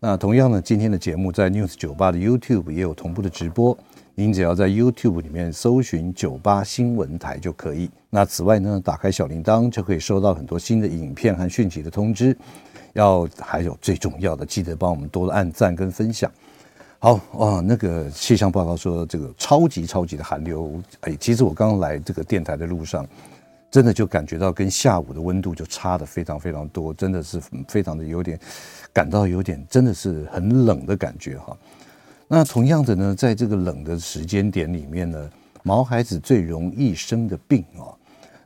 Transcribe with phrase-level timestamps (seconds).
[0.00, 3.76] 那同样呢，今天的节目在 News 酒吧的 YouTube 也有同步的直播，
[4.14, 7.90] 您只要在 YouTube 里面搜寻酒吧新闻台就可以。
[8.08, 12.36] 那此外呢，打开小铃铛就可以收到很多新的影片和讯息的通知。
[12.92, 16.30] 要还有最重要的，记得帮我们多按赞跟分享。
[17.00, 23.04] 好哇，那个气象报告说这个超级超级的寒流，哎，其实我刚刚来这个电台的路上，
[23.68, 28.38] 真的就感觉到跟下午的温度就差得非常非常多，真的是非常的有点。
[28.92, 31.56] 感到有点真的是很冷的感觉哈。
[32.26, 35.30] 那同样的呢，在这个冷的时间点里面呢，
[35.62, 37.88] 毛孩子最容易生的病啊，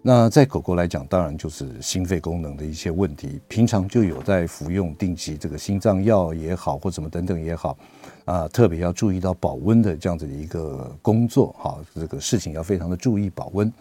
[0.03, 3.41] 那在狗狗来讲，当然就是心肺功能的一些问题。
[3.49, 7.77] 平常就有在服用定期这个心脏药也好，或什么等等也好，
[8.25, 13.73] 啊，特别要注意到保温的这样子的一个工作哈，这个事情要非常的注意保温。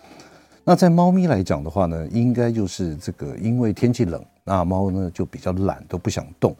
[0.63, 4.23] 那在猫咪来讲的话呢，应该就是这个因为天气冷。
[4.43, 6.55] 那猫呢就比较懒，都不想动。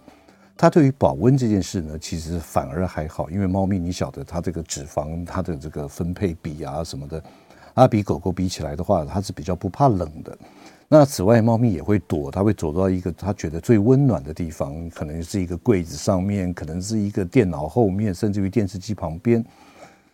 [0.57, 7.23] 它对于保温这件事呢，其实反而还好，因为猫咪你晓得，它这个脂肪它的这个分配比啊什么的，
[7.73, 10.37] 啊比狗狗比起来的话，它是比较不怕冷的。
[10.87, 19.43] 那此外，猫咪也会躲，它会躲到一个它觉得最温暖的地方，可能是一个柜子上面，可能是一个电脑后面，甚至于电视机旁边。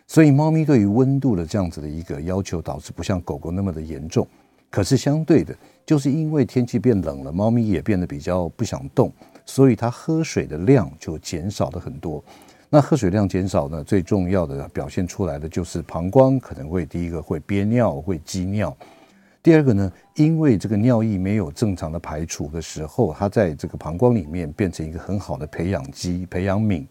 [0.08, 4.26] 所以，猫咪对于温度的这样子的一个要求，导致不像狗狗那么的严重。
[4.70, 5.54] 可是相对的，
[5.86, 9.12] 就是因为天气变冷了，猫咪也变得比较不想动，
[9.46, 12.24] 所以它喝水的量就减少了很多。
[12.70, 18.76] 那喝水量减少呢，最重要的表现出来的就是膀胱可能会第一个会憋尿，会积尿。
[19.44, 26.86] 第二个呢，因为这个尿液没有正常的排除的时候，它在这个膀胱里面变成一个很好的培养基、培养皿，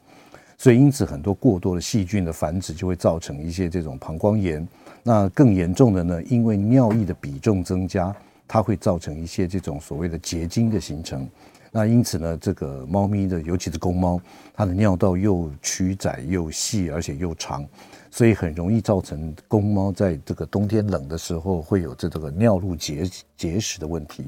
[0.58, 4.66] 所以因此很多过多的细菌的繁殖就会造成一些这种膀胱炎。
[5.02, 8.14] 那更严重的呢，因为尿液的比重增加，
[8.48, 11.28] 它会造成一些这种所谓的结晶的形成。
[11.70, 14.18] 那因此呢，这个猫咪的，尤其是公猫，
[14.54, 17.64] 它的尿道又曲窄又细，而且又长，
[18.10, 24.24] 所以很容易造成公猫在这个冬天冷的时候会有这个尿路结结石的问题。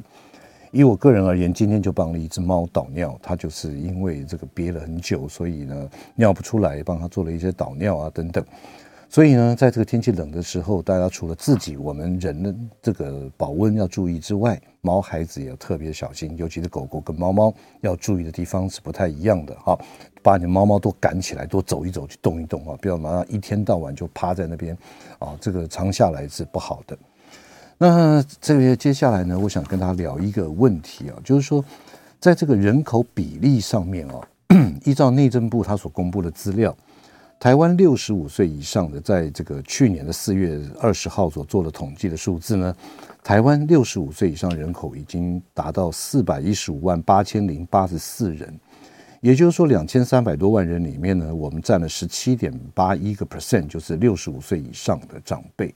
[0.71, 8.45] 以我个人而言，今天就帮了一只猫导尿，它就是因为这个憋了很久，所以呢尿不出来，帮它做了一些导尿啊等等。
[9.11, 17.50] 所以呢，在这个天气冷的时候，大家除了自己我们人的这个保温要注意之外，毛孩子也要特别小心，尤其是狗狗跟猫猫
[17.81, 19.79] 要注意的地方是不太一样的哈。
[20.23, 24.77] 把你的猫猫多赶起来，多走一走，去动一动啊，不要马上一天到晚就趴在那边
[25.19, 26.99] 啊，这个长下来是不好的。
[27.81, 31.65] 那这个接下来呢，我想跟大家聊一个问题啊，就是说，
[32.19, 34.21] 在这个人口比例上面啊，
[34.84, 36.77] 依照内政部他所公布的资料。
[37.38, 42.75] 台湾六十五岁以上的，在这个去年的四月二十号所做的统计的数字呢，
[43.22, 48.53] 台湾六十五岁以上人口已经达到四百一十五万八千零八十四人，
[49.21, 55.72] 也就是说，两千三百多万人里面呢，我们占了十七点八一个 percent，就是六十五岁以上的长辈。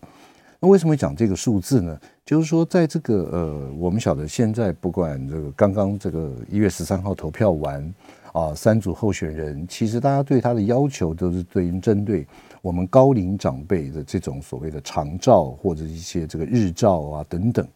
[0.64, 2.00] 那为什么讲这个数字呢？
[2.24, 7.92] 就是说，在这个呃，我们晓得现在不管这个刚刚这个一月十三号投票完。
[8.32, 12.26] 啊，三组候选人其实大家对他的要求都是对于针对
[12.62, 17.68] 我们高龄长辈的这种所谓的长照或者一些这个日照啊等等，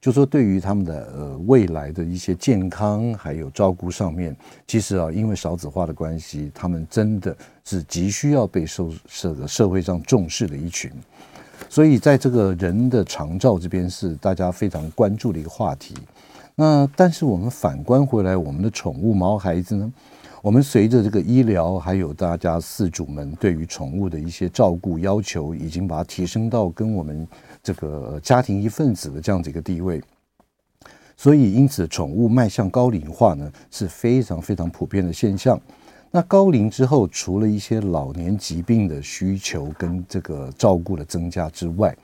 [0.00, 4.34] 就说对于他们的呃未来的一些健康还有照顾上面，
[4.66, 10.90] 其实啊因为少子化的关系，他们真的是急需要被受社个社会上重视的一群，
[11.70, 15.94] 所以在这个人的长照这边是大家非常关注的一个话题。
[16.56, 19.90] 那但是我们反观回来，我们的宠物毛孩子呢？
[20.42, 27.28] 我们随着这个医疗，还有大家饲主们对于宠物的一些照顾要求，已经把它提升到跟我们
[27.62, 30.02] 这个家庭一份子的这样子一个地位。
[31.16, 35.60] 所以，因此宠物迈向高龄化呢，是非常非常普遍的现象。
[36.12, 41.96] 那高龄之后，除了一些老年疾病的需求跟这个照顾的增加之外，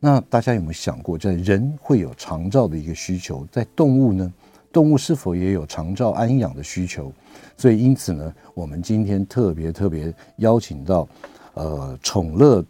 [0.00, 4.32] 那大家有没有想过，在人会有长照的一个需求，在动物呢？
[4.72, 7.12] 动物是否也有长照安养的需求？
[7.56, 11.08] 所以因此呢，我们今天特别特别邀请到，
[11.54, 12.64] 呃，宠乐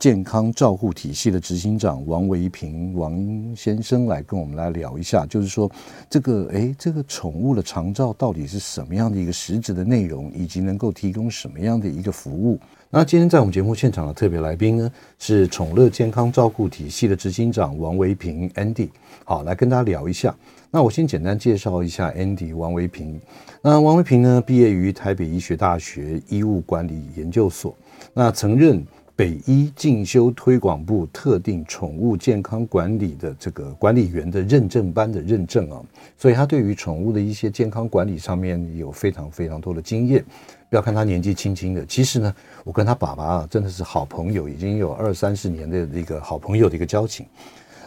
[0.00, 5.70] 健康照护体系的执行长王维平王先生来跟我们来聊一下，就是说
[6.08, 12.58] 这个哎，这个宠物的长照到底是什么样的一个实质的内容，以及能够提供什么样的一个服务？
[12.88, 18.88] 那今天在我们节目现场的特别来宾呢，是宠乐健康照护体系的执行长王维平 Andy，
[19.24, 20.34] 好，来跟大家聊一下。
[20.70, 23.20] 那我先简单介绍一下 Andy 王维平。
[23.60, 27.76] 那王维平呢，毕业于台北医学大学医务管理研究所，
[28.14, 28.82] 那曾任。
[29.20, 35.78] 北医进修推广部特定宠物健康管理的这个管理员的认证班的认证啊，
[36.16, 40.24] 所以他对于宠物的一些健康管理上面有非常非常多的经验。
[40.70, 42.34] 不要看他年纪轻轻的，其实呢，
[42.64, 47.26] 我跟他爸爸啊真的是好朋友，已经有二三十年的一个好朋友的一个交情。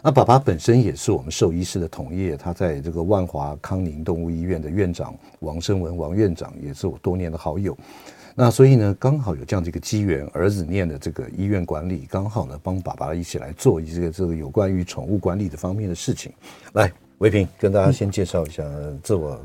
[0.03, 7.75] 那爸爸本身也是我们兽医师的同业，他在这个万华康宁动物医院的院长王生文王院长也是我多年的好友。
[8.35, 16.31] 那所以呢，刚好有这样的一个机缘，儿子念的这个医院管理，刚好呢帮爸爸一起来做一个这个有关于宠物管理的方面的事情。
[16.73, 19.39] 来，维平跟大家先介绍一下，嗯、自我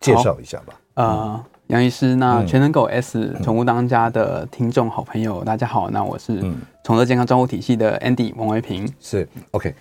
[0.00, 0.80] 介绍一下吧。
[0.94, 6.40] 呃，杨医师，那全能狗 S 宠物当家的听众好朋友，嗯、大家好，那我是
[6.82, 8.92] 宠乐健康照护体系的 Andy 王维平。
[9.00, 9.72] 是 OK，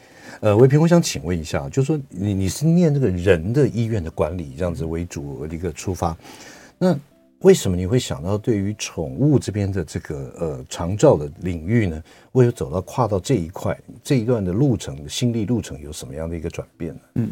[0.41, 6.15] 呃，维平，我想请问一下，就是说你你是念这个人的医院的管理这样子为主的一个出发，
[6.77, 6.95] 那？
[7.41, 12.01] 为什么你会想到对于宠物这边的这个呃长照的领域呢？
[12.31, 17.01] 为了走到跨到这一块这一段的路程，心理路程有什么样的一个转变呢？
[17.15, 17.31] 嗯，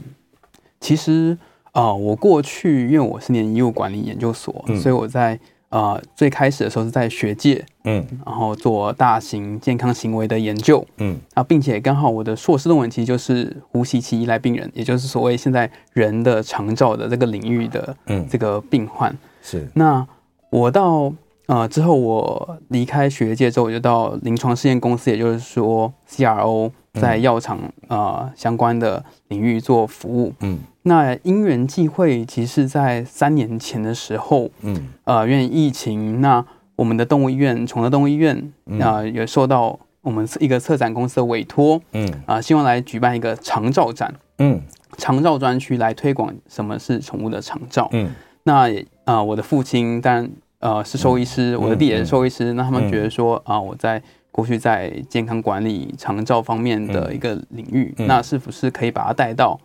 [0.80, 1.36] 其实
[1.72, 5.34] 啊、呃，我过去因为我是念医务管理研究所，嗯、所以我在
[5.69, 19.12] 啊、呃、最开始的时候是在学界，嗯，然后做大型健康行为的研究，嗯，啊，并且刚好我的硕士论文其实就是呼吸器依赖病人，也就是所谓现在人的长照的这个领域的嗯这个病患。
[19.12, 20.06] 嗯是，那
[20.50, 21.13] 我到
[21.45, 30.33] 呃之后，我离开学界之后，我就到临床试验公司，也就是说 CRO 在药厂呃相关的领域做服务。
[30.39, 36.44] 嗯，那因缘际会，其实在三年前的时候，嗯，呃，因为疫情，那
[36.75, 38.36] 我们的动物医院，宠乐动物医院
[38.80, 44.59] 啊、呃，也受到我们一个策展公司的委托，嗯，啊、呃，希望来举办一个长照展，嗯，
[44.97, 48.09] 长照专区来推广什么是宠物的长照，嗯。
[48.47, 48.69] 那
[49.06, 50.30] 啊、呃，我的父亲当然
[50.60, 52.52] 呃是兽医师，嗯、我的弟弟也是兽医师。
[52.52, 59.57] 嗯、那他们觉得说啊、呃，我在过去在健康管理、长照方面的一个领域，嗯、那是不是可以把它带到、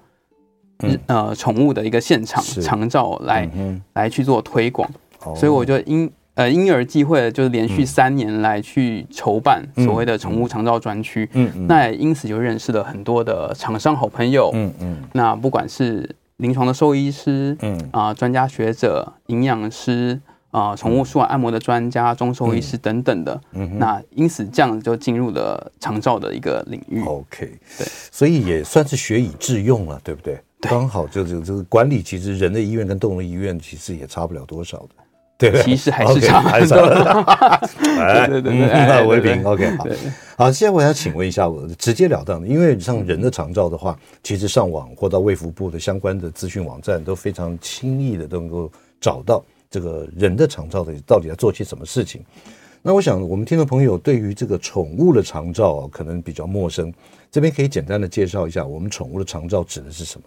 [0.85, 4.89] 嗯、呃宠物的一个现场长照来、嗯、来去做推广？
[5.25, 11.29] 哦、所以我就因呃因而际会，就是连续三年来去筹办所谓的宠物长照专区。
[11.33, 14.51] 嗯嗯，那也因此就认识了很多的厂商好朋友。
[14.55, 16.09] 嗯嗯，那不管是
[16.41, 17.89] 临床的兽医师，嗯。
[17.93, 20.21] 啊，专家学者、营养师
[20.51, 27.03] 啊，宠物舒缓按摩的专家、中兽医师等等的，嗯，那因此这样子就进入了长照的一个领域。
[27.05, 30.41] OK，对，所以也算是学以致用了，对不对？
[30.61, 34.89] 刚好就是这个管理，其实人的医院跟动物医院其实也差不了多少的。
[35.41, 36.77] 对，其实还是差很多。
[36.87, 39.87] 对对 对，那维平，OK，好，
[40.37, 40.53] 好。
[40.53, 48.71] 现在我想请问一下，我直截了当的，因为像人的长照的话，其实上网或到卫福部的相关的资讯网站都非常轻易的都能够
[49.01, 52.23] 找到这个人的长照的到底要做些什么事情。
[52.83, 56.93] 那我想，我们听众朋友对于这个宠物的长照可能比较陌生，
[57.31, 60.25] 这边可以简单的介绍一下，我们宠物的长照指的是什么？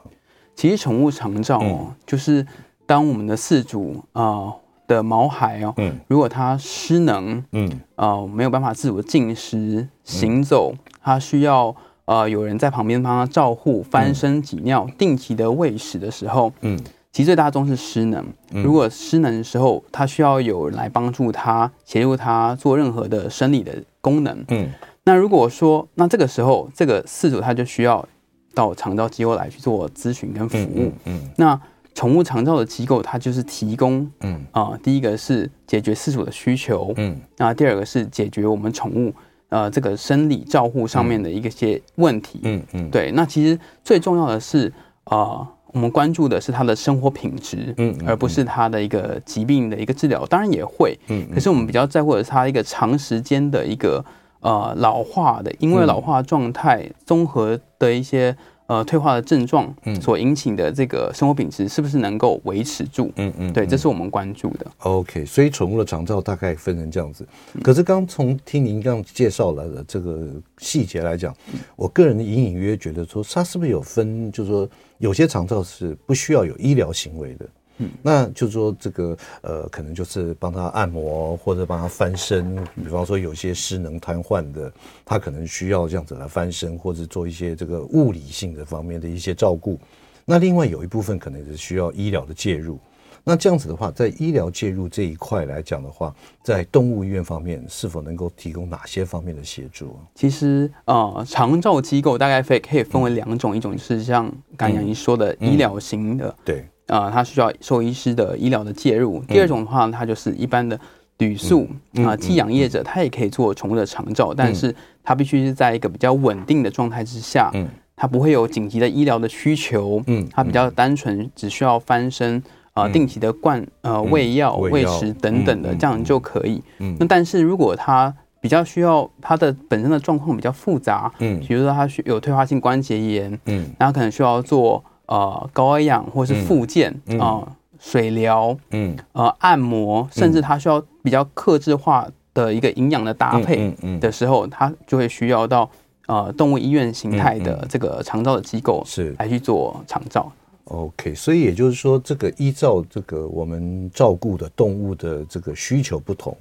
[0.55, 2.43] 其实宠物长照哦，就是
[2.87, 4.55] 当我们的饲主啊。
[4.93, 11.75] 的毛孩哦，嗯，如果他失能，嗯，呃，没有办法自主进食、行走，他需要
[12.05, 16.79] 呃有人在旁边帮他照护、翻身、挤尿、定期的喂食的时候，嗯，
[17.11, 18.25] 其实最大宗是失能。
[18.51, 24.69] 如果失能的时候，他需要有人来帮助他、协助他做任何的生理的功能，嗯，
[25.03, 28.07] 那如果说那这个时候这个饲主他就需要
[28.53, 31.59] 到长照机构来去做咨询跟服务，嗯，那。
[31.95, 34.33] 宠物长照的机构，它就是提供，嗯。
[34.51, 39.13] 啊、呃，第一个是解决饲主的需求，嗯，那第二个是解决我们宠物
[39.49, 43.11] 呃这个生理照护上面的一个些问题，嗯嗯，对。
[43.11, 44.67] 那其实最重要的是
[45.03, 54.03] 啊、呃，我们关注的是它的生活品质，嗯，而不是它的一个疾病的一个治疗，当然也会，嗯，可是我们比较在乎的是它一个长时间的一个
[54.39, 58.35] 呃老化的，因为老化状态综合的一些。
[58.67, 63.11] 呃，退化的症状所引起的这个生活品质是不是能够维持住？
[63.17, 64.65] 嗯嗯，对，这是我们关注的。
[64.79, 67.27] OK，所以宠物的长照大概分成这样子。
[67.61, 70.29] 可是刚从听您这样介绍来的这个
[70.59, 71.35] 细节来讲，
[71.75, 74.31] 我个人隐隐约约觉得说，它是不是有分？
[74.31, 77.45] 就是说，有些长照是不需要有医疗行为的，
[77.83, 84.71] 嗯，那就说这个呃，可能就是帮他按摩或者帮他翻身，比方说有些失能瘫痪的，
[85.05, 89.79] 他可能需要这样子来翻身，或者做一些这个物理性的方面的一些照顾。
[90.25, 92.79] 那另外有一部分可能是需要医疗的介入。
[93.25, 96.13] 那这样子的话，在医疗介入这一块来讲的话，
[96.43, 99.97] 在动物医院方面是否能够提供哪些方面的协助？
[100.13, 104.25] 其实，呃，长照机构大概可以可以分为两种，嗯、一种就是像
[104.57, 109.19] 刚刚杨医说的医疗型的，对、呃，它需要兽医师的医疗的介入。
[109.19, 110.79] 嗯、第二种的话，它就是一般的
[111.17, 111.67] 旅宿
[112.05, 122.43] 啊，寄养业者，他也可以做宠物的长照，嗯、但是他必须是在一个比较稳定的状态之下，嗯，他不会有紧急的医疗的需求，嗯，他比较单纯，只需要翻身。
[122.73, 126.59] 啊，定期的灌呃喂药、喂食等等的，这样就可以。
[126.79, 128.11] 嗯，那但是如果它
[128.41, 145.69] 比较需要它的本身的状况比较复杂，嗯，比如说它需有退化性关节炎，嗯，然后可能需要做呃高压氧或是复健啊、水疗，嗯，呃按摩，甚至他需要比较克制化的一个营养的搭配的时候，他就会需要到
[146.07, 149.13] 呃动物医院形态的这个长照的机构是。
[149.19, 150.31] 来去做长照。
[150.65, 156.35] OK，所以也就是说，这个依照这个我们照顾的动物的这个需求不同，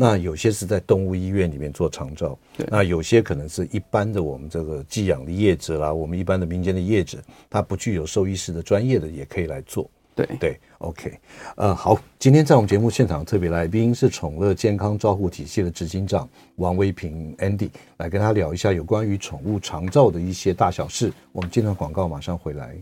[0.00, 7.18] 那有些是在动物医院里面做长照，对，那有些可能是一般的我们这个寄养的业者啦，我们一般的民间的业者，
[7.50, 10.24] 他不具有兽医师的专业的也可以来做，对。
[10.38, 11.18] 对，OK，
[11.56, 21.12] 呃，好，今天在我们节目现场特别来宾是宠乐健康照护体系的执行长王威平 Andy，来跟他聊一下有关于宠物长照的一些大小事。
[21.32, 22.76] 我们进段广告，马上回来。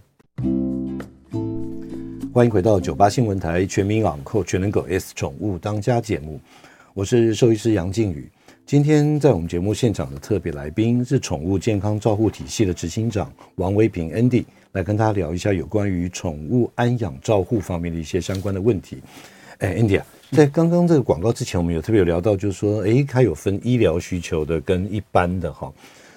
[2.35, 6.39] 欢迎回到九八新闻台全民养狗全能狗 S 宠物当家节目，
[6.97, 8.27] 我是兽医师杨靖宇。
[8.65, 19.03] 今天在我们节目现场的特别来宾是宠物健康照护体系的执行长王威平 Andy，来跟他聊一下有关于宠物安养照护方面的一些相关的问题。
[19.59, 25.71] 哎，Andy 啊，在刚刚这个广告之前，我们有特别有聊到，就是说，哎，它有分医疗需求的跟一般的哈。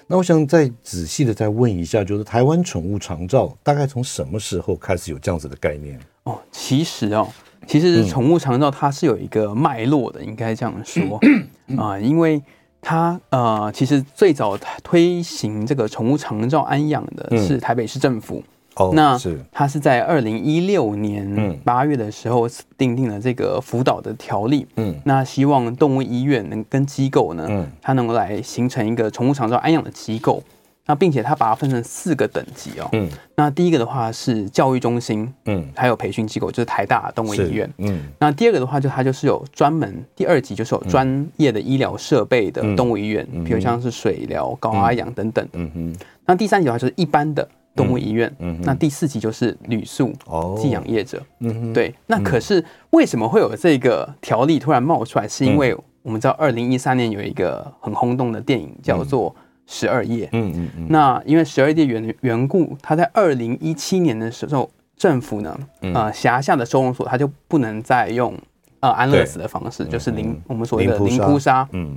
[0.06, 6.00] 那我想再仔细的再问一下，就是台湾宠物长照大概从什么时候开始有这样子的概念？
[6.22, 7.28] 哦，其实哦，
[7.66, 11.18] 其实宠物长照它是有一个脉络的，嗯、应该这样说。
[11.76, 12.42] 啊、呃，因为
[12.80, 18.36] 它呃，其实最早推行这个宠物长照安养的是台北市政府。
[18.36, 19.38] 嗯哦，那是。
[19.50, 22.48] 他是在二零一六年八月的时候
[22.78, 30.40] 订定了这个辅导的条例，嗯，那希望动物医院能跟机构呢，嗯，它能够来形成一个宠物长照安养的机构，
[30.90, 47.48] 那并且它把它分成四个等级哦，嗯，那第一个的话是教育中心，嗯，还有培训机构，就是台大动物医院，嗯，那第二个的话就它就是有专门第二级就是有专业的医疗设备的动物医院，比如像是水疗、高压氧等等，嗯嗯，那第三级的话就是一般的。
[47.76, 50.12] 动物医院，嗯，嗯，那第四级就是旅宿
[50.58, 51.94] 寄养业者，嗯哼，对。
[52.08, 55.28] 那可是为什么会有这个条例突然冒出来？
[55.28, 59.30] 是因为我们知道，二零一三年有一个很轰动的电影叫做
[59.72, 60.86] 《十二页》，嗯嗯嗯。
[60.90, 65.56] 那因为十二页缘缘故，他在二零一七年的时候，政府呢，
[65.94, 68.36] 呃，辖下的收容所他就不能再用
[68.80, 71.96] 呃安乐死的方式，就是零我们所谓的零扑杀，嗯。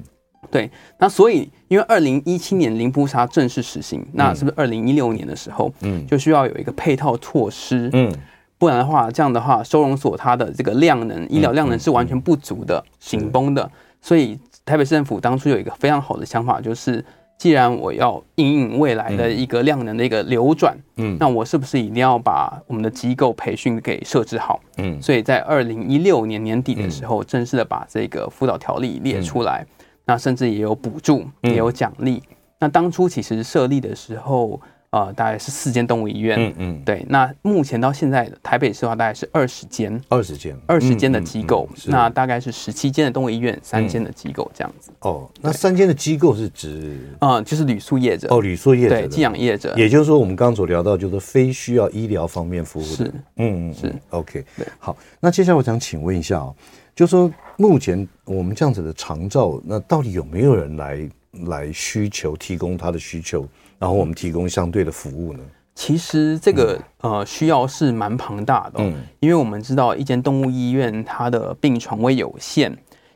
[0.52, 8.14] 对，那所以因为二零一七年零扑杀正式实行，那是不是二零一六年的时候，嗯，就需要有一个配套措施，嗯，
[8.58, 13.72] 不然的话，这样的话，收容所它的这个量能，医疗量能是完全不足的，紧绷的。
[14.02, 17.04] 所以台北市政府当初有一个非常好的想法，就是
[17.44, 24.62] 既然我要因应未来的一个量能的一个流转，嗯，那我是不是一定要把我们的机构培训给设置好？
[24.78, 29.68] 嗯，所以在二零一六年年底的时候，正式的把这个辅导条例列出来。
[30.06, 32.24] 那甚至也有补助，也有奖励。
[32.30, 34.62] 嗯、那当初其实设立的时候，
[34.94, 36.38] 呃，大概是四间动物医院。
[36.40, 36.82] 嗯嗯。
[36.86, 37.04] 对。
[37.10, 40.00] 那目前到现在，台北市的话大概是二十间。
[40.08, 40.56] 二十间。
[40.68, 41.68] 二十间的机构。
[41.72, 44.92] 嗯嗯嗯、那大概是十七间的动物医院，三间的机构这样子。
[45.00, 46.96] 哦，那三间的机构是指？
[47.22, 48.28] 嗯，就是旅宿业者。
[48.30, 49.00] 哦，旅宿业者。
[49.00, 49.74] 对，寄养业者。
[49.76, 52.90] 也就是说，我们刚刚所聊到，就是非需要医疗方面服务的。
[52.90, 53.04] 是。
[53.38, 53.74] 嗯嗯。
[53.74, 53.96] 是。
[54.12, 54.46] OK。
[54.56, 54.68] 对。
[54.78, 56.56] 好，那接下来我想请问一下哦。
[56.96, 61.10] 就说目前我们这样子的长照，那到底有没有人来
[61.48, 63.48] 来需求提供他的需求，
[63.84, 65.40] 然后我们提供相对的服务呢？
[65.76, 72.74] 其实这个呃需要是蛮庞大的，嗯，因为我们知道一间动物医院它的病床位有限，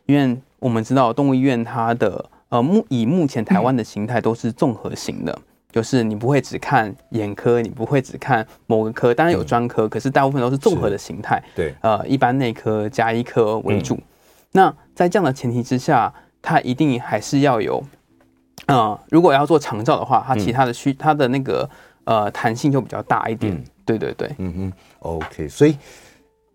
[0.07, 5.39] 因为我们知道动物医院它的呃目以目前台湾的形态都是综合型的。
[5.71, 11.41] 就是你不会只看眼科，你不会只看某个科，当然有专科，嗯、可是大部分都是综合的形态。
[11.55, 13.95] 对，呃，一般内科加医科为主。
[13.95, 14.03] 嗯、
[14.51, 17.81] 那在这样的前提之下，它一定还是要有，
[18.65, 21.69] 呃，如果要做长照的话，它其他的需、嗯、它的那个
[22.03, 23.53] 呃弹性就比较大一点。
[23.53, 25.77] 嗯、对对对，嗯哼，OK，所以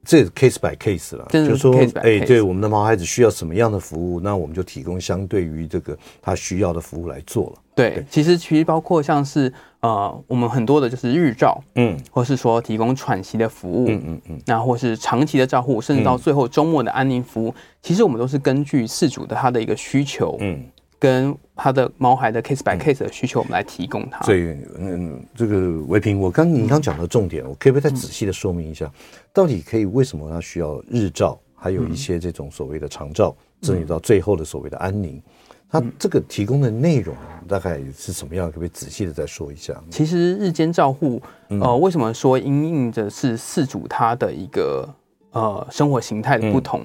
[0.04, 2.26] 这 case by case 了，就是说，哎、欸，case。
[2.26, 7.62] 对，我们的毛孩子需要什么样的服务，那我们就提供相对于这个他需要的服务来做了。
[7.74, 8.06] 对，对。
[8.10, 20.62] 其实其实包括像是呃，我们很多的就是日照，嗯，或是说提供喘息的服务，嗯嗯嗯，那或是长期的照护，甚至到最后周末的安宁服务，嗯、其实我们都是根据事主的他的一个需求，嗯。
[21.02, 24.24] 跟他的毛孩的 case by case 的需求，我们来提供他。
[24.24, 28.88] 所以，嗯，这个维平，我刚您刚讲的重点，我可不可以再仔细的说明一下，
[29.32, 35.20] 到底可以为什么他需要日照，还有一些这种所谓的长照，甚至到最后的所谓的安宁，
[35.68, 37.16] 它这个提供的内容
[37.48, 38.46] 大概是什么样？
[38.46, 39.74] 可不可以仔细的再说一下？
[39.90, 44.88] 其实日间照护，呃，为什么说因应着是饲主他的一个
[45.32, 46.80] 呃生活形态的不同？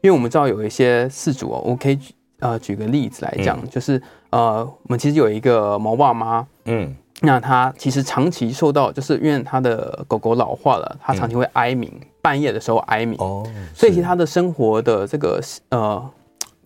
[0.00, 1.98] 因为我们知道有一些饲主哦，OK。
[2.40, 15.40] 呃，举个例子来讲，嗯、就是呃，我们其实有一个毛爸妈，嗯，那他其实长期受到，就是因为他的狗狗老化了，他长期会哀鸣，嗯、半夜的时候哀鸣，哦，所以其实他的生活的这个
[15.70, 16.10] 呃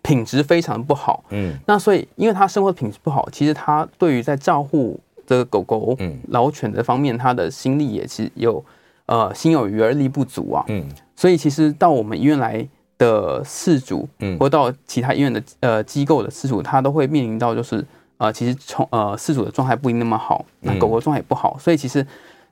[0.03, 8.63] 品质非常不好，嗯，那所以因为他生活品质不好，其实他对于在照顾这个狗狗、嗯，老犬的方面，他的心力也其实有
[9.07, 10.87] 呃心有余而力不足啊，嗯，
[11.17, 12.69] 所以其实到我们医院来。
[13.03, 17.85] 的饲主，嗯，或到其他医院的呃机构的饲主，他都会面临到就是
[18.19, 22.07] 呃，其实从呃饲主的状态不一定那么好，那狗狗状态也不好，所以其实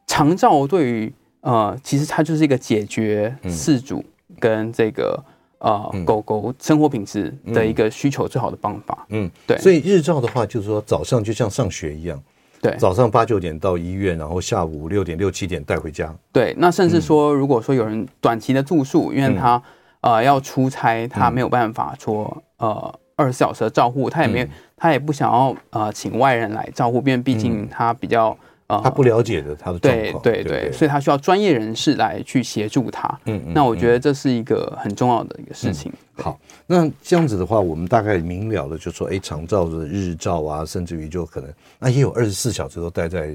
[0.09, 4.05] 长照对于呃，其实它就是一个解决饲主
[4.41, 5.23] 跟这个
[5.59, 9.07] 呃狗狗生活品质的一个需求最好的方法。
[9.11, 9.57] 嗯，对。
[9.59, 12.21] 所以日照的话，就是说早上就像上学一样，
[12.61, 16.13] 对，早上八九点到医院，然后下午六点六七点带回家。
[16.33, 19.63] 对，那甚至说，如果说有人短期的住宿，因为他
[20.01, 33.07] 呃，要出差，他没有办法说呃二十四小时的照护，他也没有，他也不想要呃请外人来照护，因为毕竟他比较呃他不了解的他的状况，对对对，所以他需要专业人士来去协助他。
[33.27, 35.93] 嗯嗯，那我觉得这是一个很重要的一个事情。
[36.15, 43.35] 好，那这样子的话，我们大概明了了，就说哎，长照的日照啊，甚至于就可能那也有二十四小时都待在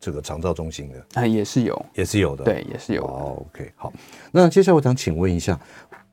[0.00, 3.02] 这个长照中心的啊，也是有，也是有的，对，也是有。
[3.04, 3.90] 哦，OK，好，
[4.32, 5.58] 那接下来我想请问一下。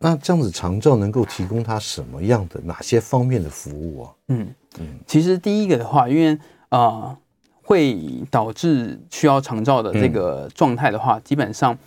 [0.01, 4.12] 那这样子长照能够提供他什么样的哪些方面的服务啊？
[4.27, 6.34] 嗯嗯，其实第一个的话，因为
[6.70, 7.18] 啊、呃，
[7.64, 7.98] 会
[8.29, 11.77] 导致需要长照的这个状态的话，基本上。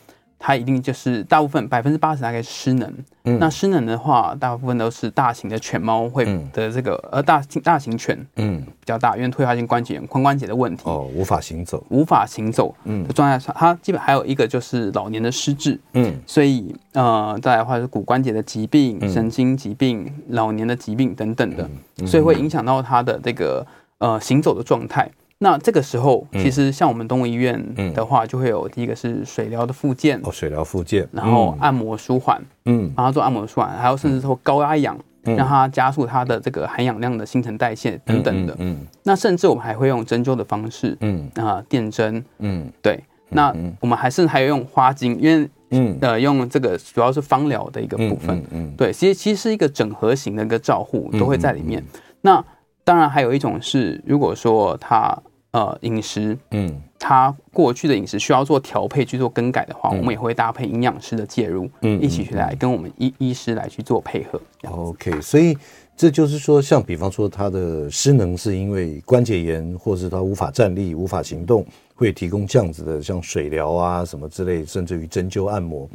[0.47, 2.93] 它一定就是大部分百分之八十大概是失能，
[3.25, 21.67] 嗯，那失能的话，大部分都是大型的犬猫会的这个，嗯、呃大型大型犬，嗯，比较大，因为退化性关节炎、髋关节的问题，哦，无法行走，无法行走，嗯，的状态上，它基本还有一个就是老年的失智，嗯，所以呃，再来的话是骨关节的疾病、神经疾病、老年的疾病等等的，
[22.07, 25.11] 所以会影响到它的这个呃行走的状态。
[25.45, 41.31] 那这个时候，其实像我们动物医院的话，就会有第一个是水疗的复健哦，水疗复健，然后按摩舒缓，嗯，帮他做按摩舒缓，还有甚至说高压氧，让它加速它的这个含氧量的新陈代谢等等的，嗯，那甚至我们还会用针灸的方式，嗯。
[41.35, 45.99] 啊，电针，嗯，对，那我们还甚至还有用花精，因为嗯。
[46.01, 51.85] 呃用这个主要是芳疗的一个部分，嗯，对，其实其实是一个整合型的一个照护都会在里面，
[52.23, 52.43] 那。
[52.87, 55.19] 当然，还有一种是，如果说他
[55.55, 64.41] 呃饮食，嗯，他过去的饮食需要做调配去做更改的话，嗯、我们也会搭配营养师的介入，嗯，一起去来跟我们医医师来去做配合。
[64.69, 65.57] OK，所以
[65.97, 71.65] 这就是说，像比方说他的失能是因为关节炎，或是他无法站立、无法行动，
[71.95, 75.89] 会提供这样子的像水疗啊什么之类，甚至于针灸按摩。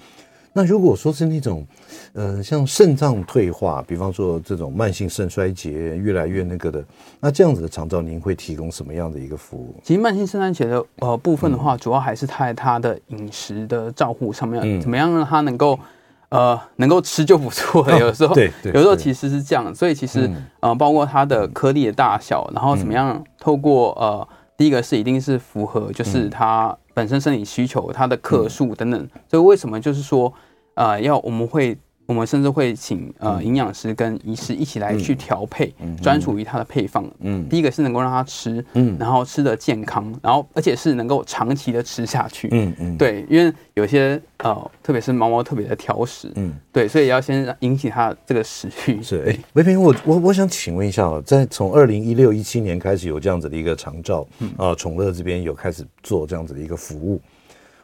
[0.60, 1.66] 那如果说是那种，
[2.12, 6.84] 呃，像肾脏退化，比方说这种慢性肾衰竭越来越那个的，
[7.22, 9.74] 那这样子的肠照，您会提供什么样的一个服务？
[9.82, 15.80] 其实慢性肾衰竭的呃部分的话，主要还是在它的饮食的照护上面，嗯、怎么样让它能够
[16.28, 17.96] 呃能够吃就不错了。
[17.98, 30.34] 有时候，对，有时候其实是这样，所以其实、嗯、呃包括它的颗粒的大小，然后怎么样透过呃第一个是一定是符合就是它本身生理需求，它的克数等等，所以为什么就是说。
[30.80, 37.06] 呃，要我们会，我们甚至会请呃营养师跟医师一起来去调配专属于它的配方。
[37.20, 42.48] 嗯，第一个是能够让它吃，嗯，然后吃的健康，然后而且是能够长期的吃下去。
[42.54, 49.04] 嗯嗯，对，因为有些呃，特别是猫猫特别的挑食，嗯，对，所以要先引起它这个食欲。
[49.04, 57.20] 是，哎，维平，我我我想请问一下哦，在从二零一六一七年开始有这样子的一个长照，啊，宠乐这边有开始做这样子的一个服务。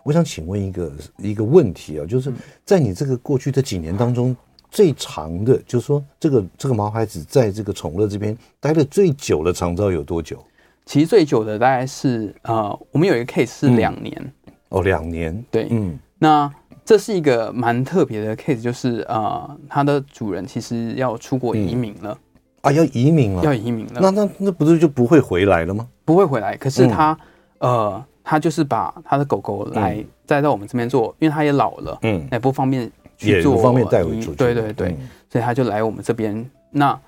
[0.06, 2.32] 我想请问一个一个问题啊，就是
[2.64, 4.38] 在你这个过去这几年当中，
[4.70, 10.38] 最长的，就是说这个这个毛孩子在这个宠乐这边待的最久的长照有多久？
[10.86, 14.34] 其实最久的大概是呃，我们有一个 case 是两年。
[14.70, 15.44] 哦，两年。
[15.50, 16.54] 对，嗯，那
[16.86, 22.12] 这是一个蛮特别的 case，就是呃，它的主人其实要出国移民了。
[22.12, 22.20] 嗯
[22.62, 24.00] 啊，要移民了，要移民了。
[24.02, 25.88] 那那那不是就不会回来了吗？
[26.04, 26.58] 不会回来。
[26.58, 27.12] 可是他，
[27.60, 34.34] 嗯、呃，他就是把他的狗狗来带到我们这边做，嗯、因为他也老了，嗯，也不方便去做，也不方便带回去。
[34.34, 36.44] 对对对，嗯、所以他就来我们这边。
[36.72, 37.00] 那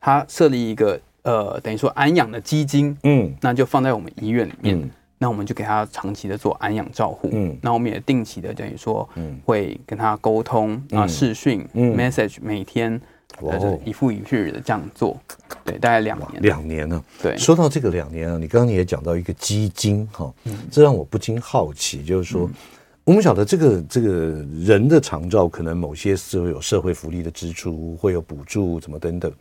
[0.00, 4.80] 他设立一个呃，等于说安养的基金，嗯，那就放在我们医院里面。
[4.80, 13.00] 嗯、那我们就给他长期的做安养照护，嗯，那我们也定期的等于说，嗯，会跟他沟通啊，视讯、嗯、message 每天。
[13.40, 15.20] 哦，一复一日的这样做，
[15.64, 17.04] 对，大概两年，两年呢。
[17.20, 20.32] 对，说到这个两年啊，你刚刚也讲到一个基金哈，
[20.70, 22.48] 这让我不禁好奇，就是说，
[23.02, 29.32] 我们晓得这个这个人的长照可能某些是会有社会福利的支出，会有补助，怎么等等。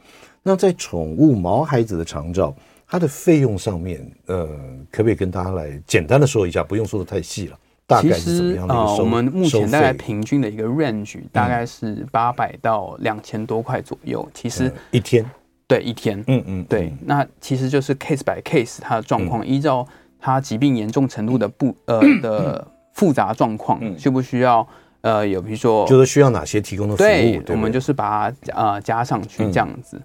[0.41, 2.56] 那在宠物毛孩子的长照，
[2.88, 4.48] 它的费用上面，呃，
[4.91, 6.63] 可不可以跟大家来简单的说一下？
[6.63, 7.60] 不用说的太细了。
[8.02, 14.28] 其实呃，我们目前大概平均的一个 range 大概是八百到两千多块左右。
[14.34, 15.24] 其实一天，
[15.67, 16.93] 对一天，嗯嗯，对。
[17.06, 19.86] 那其实就是 case by case，它的状况依照
[20.17, 24.65] 它疾病严重程度的不呃的复杂状况，需不需要
[25.02, 30.02] 呃有比如说就是需要哪些提供的服务，我们就是把它呃加上去这样子。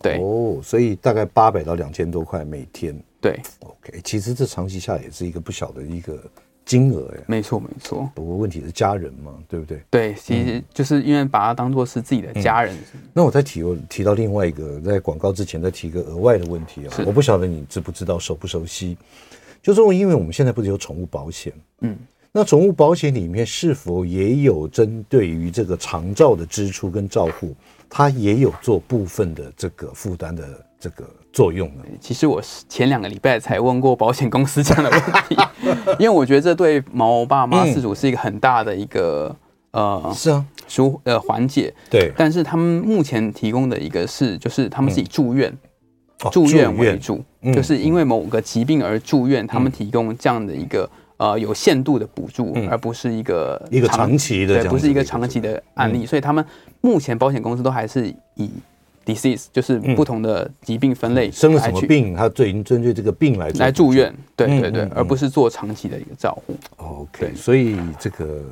[0.00, 2.98] 对哦，所以大概八百到两千多块每天。
[3.20, 6.18] 对，OK，其实这长期下来也是一个不小的一个。
[6.68, 8.06] 金额呀，没错没错。
[8.14, 9.80] 不过问题是家人嘛，对不对？
[9.88, 12.76] 对，其实就是因为把它当做是自己的家人。
[12.92, 18.98] 嗯、那我再提我提到另外一个，在广告之前再提一个额外的问题啊，我不晓得你知不知道，熟不熟悉？
[19.62, 21.50] 就是因为我们现在不是有宠物保险，
[21.80, 21.96] 嗯，
[22.30, 27.56] 那宠物保险里面是否也有针对于这个长照的支出跟照护，
[27.88, 31.08] 它也有做部分的这个负担的这个。
[31.30, 31.84] 作用呢？
[32.00, 35.36] 其实我是前两个礼拜才问过保险公司这样的问题，
[36.00, 39.36] 因为我觉得这对毛爸妈饲主是一个很大的一个、
[39.70, 40.44] 嗯、呃是啊。
[40.66, 41.72] 舒呃缓解。
[41.88, 45.54] 对，但是他们目前提供的一个是就是他们是以住院、
[46.24, 56.44] 嗯、住院为主，哦、就是因为某个疾病而住院，嗯、他们提供这样的一个呃有限度的补助，嗯、而不是一个一个长期的对，不是一个长期的案例，嗯、所以他们
[56.80, 58.50] 目前保险公司都还是以。
[59.08, 66.54] Disease 就是不同的疾病分类，生了什么病，他最针对这个病来来住院，对对对，而不是做长期的一个照护。
[66.76, 68.42] OK，所以这个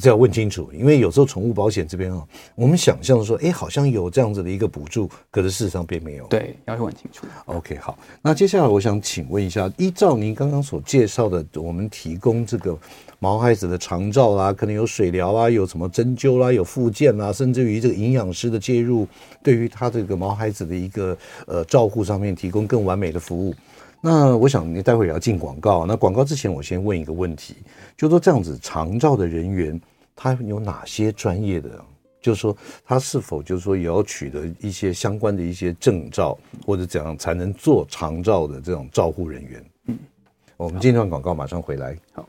[0.00, 2.24] 这要问清楚，因为有时候宠物保险这边啊，
[2.54, 6.26] 我们想象说，哎，好像有这样子的一个补助，可是事实上并没有。
[6.28, 7.26] 对，要问清楚。
[7.44, 12.78] OK，好，那接下来我想请问一下，依照您刚刚所介绍的，我们提供这个。
[13.18, 19.06] 毛孩子的长照啦，可能有水疗啊，有什么针灸啦，有复健啦，甚至于这个营养师的介入，
[19.42, 23.54] 对于他这个毛孩子的一个呃照护上面提供更完美的服务。
[24.00, 27.56] 那我想你待会也要进广告，那广告之前我先问一个问题，
[27.96, 29.80] 就说这样子长照的人员
[30.14, 31.70] 他有哪些专业的？
[32.20, 39.64] 就是说他是否就是说也要取得一些相关的一些证照，或者怎样才能做长照的这种照护人员？
[40.58, 41.96] 嗯，我们这段广告马上回来。
[42.12, 42.26] 好。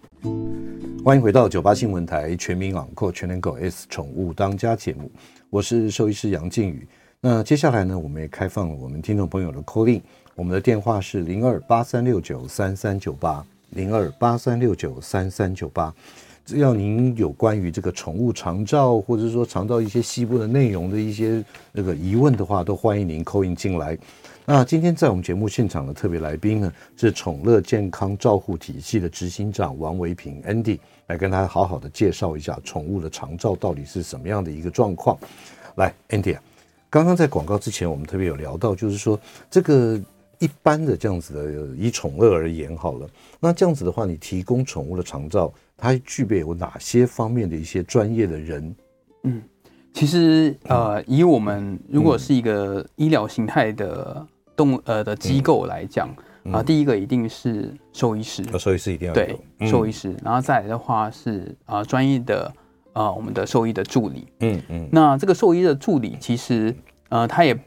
[1.04, 5.10] 欢迎回到九八新闻台全民养狗全能狗 S 宠物当家节目，
[5.50, 6.86] 我是兽医师杨靖宇。
[7.22, 10.02] 那接下来呢，我们也开放了我们听众朋友的 call in，
[10.36, 15.94] 我们的电话是零二八三六九三三九八零二八三六九三三九八。
[16.46, 23.98] 只要您有关于这个宠物长照，或者说长照一些细部的内容的一些那个疑问的话，都欢迎您 call in 进来。
[24.50, 35.18] 那今天在我们节目现场的特别来宾呢，是宠乐健康照护体系的执行长王维平 Andy，来跟大家好好的介绍一下宠物的长照到底是什么样的一个状况。
[35.76, 36.42] 来，Andy 啊，
[36.90, 39.20] 刚刚在广告之前，我们特别有聊到，就是说
[39.52, 40.00] 这个
[40.40, 43.10] 一般的这样子的以宠乐而言好了，
[43.42, 48.76] 那这样子的话，你提供宠物的长照，它具备有哪些方面的一些专业的人？
[49.24, 49.44] 嗯，
[49.92, 54.26] 其实呃，以我们如果是一个医疗形态的。
[54.58, 56.10] 动呃的机构来讲
[56.50, 59.38] 啊、第一个一定是兽医师，兽医师一定要对
[59.70, 62.50] 兽医师，然后再来的话是啊专业的
[62.94, 66.74] 啊我们的兽医的助理，嗯嗯，那这个兽医的助理其实
[67.10, 67.60] 呃他也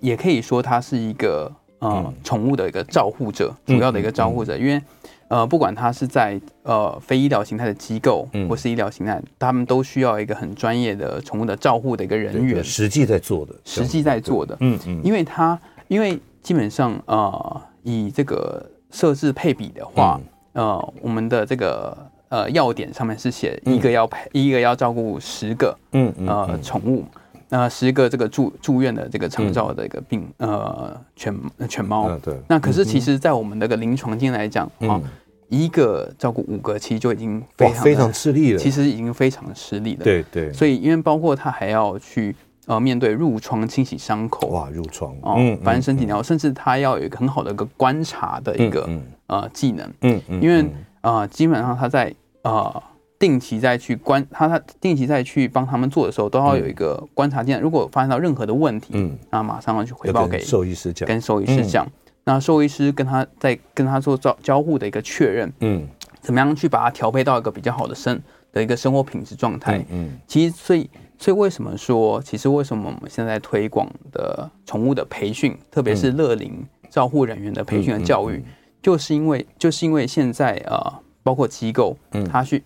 [0.00, 4.82] 也可以说他是一个呃宠物的一个照护者，主要的一个照护者，因为
[5.28, 16.20] 呃不管他是在呃非医疗形态的机构或是医疗形态，他们都需要一个很专业的宠物的照护的一个人员，实际在做的，实际在做的，嗯嗯，因为他因为。
[16.46, 20.20] 基本上，呃，以这个设置配比的话，
[20.52, 27.04] 嗯、呃，我们的这个呃要点上面是写一个要配，嗯、一个要照顾十个，嗯呃宠物，
[27.48, 31.36] 那、呃、十个这个住住院的这个长照的一个病，嗯、呃犬
[31.68, 32.36] 犬猫，啊、对。
[32.46, 35.02] 那可是其实，在我们那个临床经来讲啊，嗯、
[35.48, 38.58] 一个照顾五个，其实就已经非常非常吃力了。
[38.60, 40.04] 其实已经非常吃力了。
[40.04, 40.52] 对对。
[40.52, 48.88] 所以，因为包括他还要去呃面对褥疮清洗伤口，哇，褥疮哦，反正身体然后甚至他要有一个很好的一个观察的一个、
[49.26, 49.90] 呃技能。
[50.02, 50.40] 嗯嗯。
[50.42, 50.64] 因为
[51.00, 52.82] 呃，基本上他在呃
[53.18, 57.60] 定期再去观他他定期再去帮他们做的时候，都要有一个观察技能。
[57.60, 61.86] 如果发现到任何的问题，嗯，那马上要去回报给兽医师讲，跟兽医师讲。
[61.86, 61.90] 嗯
[62.28, 65.86] 那兽医师跟他在跟他做交交互的一个确认，嗯，
[66.20, 68.20] 怎么样去把它调配到一个比较好的生
[68.52, 69.80] 的一个生活品质状态？
[69.90, 78.42] 嗯，其实所以所以为什么说，其实为什么我们现在推广的宠物的培训，特别是乐龄照护人员的培训和教育，
[78.82, 80.78] 就是因为就是因为现在呃，
[81.22, 82.62] 包括机构，嗯，它去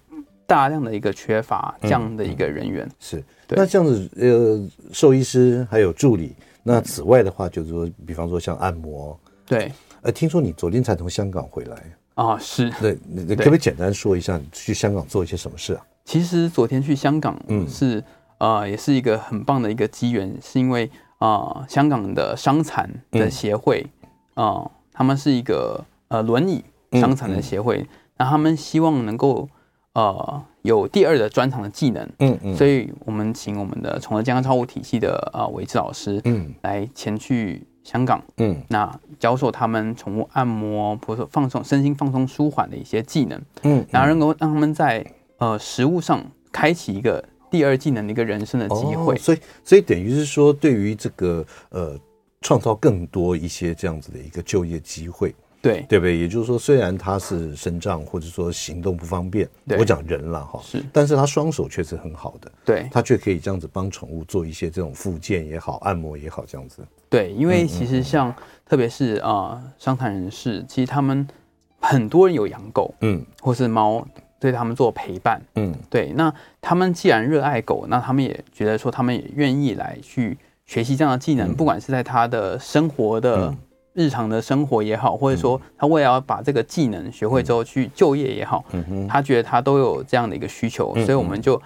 [0.47, 3.23] 大量的一个缺乏这样的一个人员，是。
[3.49, 9.19] 那这样子，呃，兽医师还有助理，那此外的话，就是说，比方说像按摩。
[9.47, 11.77] 对，呃，听说你昨天才从香港回来。
[12.15, 12.39] 啊？
[12.39, 15.85] 是，对，你可不可以简单说一下你去香港做一些什么事啊？
[16.05, 18.03] 其实昨天去香港，嗯，是
[18.41, 23.87] 呃，也是一个很棒的一个机缘，是因为啊、呃，香港的伤残的协会
[24.35, 29.49] 啊、嗯呃，他们是一个呃轮椅伤残的协会，那、嗯嗯、他们希望能够
[29.93, 37.67] 呃有第二的专长的技能，嗯嗯，所以我们请我们的宠物健康照护体系的啊韦志老师，嗯，来前去。
[37.83, 45.05] 香港，嗯，那教授他们宠物按摩，或者说放松身心、放松舒缓的一些技能，嗯，然后能够让他们在
[45.39, 46.23] 呃食物上
[46.53, 51.99] 开启一个第二技能的一个人生的机会，哦、所以所以等于是说，对于这个呃
[52.41, 55.35] 创造更多一些这样子的一个就业机会。
[55.63, 56.17] 对，对不对？
[56.17, 59.47] 也就是说，虽然他是身障或者说行动不方便，
[59.79, 66.83] 我讲人了哈，是，但是他双手却是很好的，对，他却可以这样子帮宠物做一些这种复健也好，按摩也好，这样子。
[67.11, 68.35] 对，因为其实像
[68.67, 71.29] 特别是啊，伤残人士，其实他们
[71.79, 74.03] 很多人有养狗，嗯，或是猫，
[74.41, 76.13] 对他们做陪伴，嗯，对。
[76.17, 83.55] 那他们既然热爱狗，那他们也觉得说，他们也愿意来去学习这样的技能，不管是在他的生活的。
[83.93, 91.61] 日常的生活也好，或者说他为了要把这个技能学会之后去就业也好，嗯，他觉得他都有这样的一个需求，所以我们就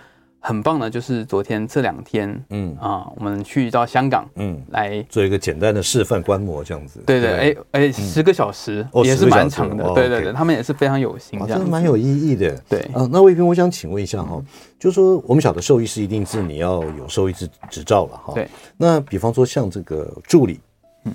[0.47, 7.01] 很棒的，就是昨天这两天，嗯啊，我们去到香港，嗯，来做一个简单的示范观摩，这样子。
[7.07, 12.55] 对对，哎哎，十个小时也是蛮长的，对对对，他们也是非常有心，这样蛮有意义的。
[12.69, 14.39] 对啊，那魏斌，我想请问一下哈，
[14.79, 18.47] 就是说我们晓得兽医师一定是你要有兽医执执照了哈，对。
[18.77, 20.61] 那比方说像这个助理。